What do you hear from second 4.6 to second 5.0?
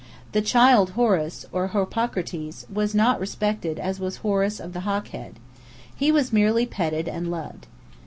the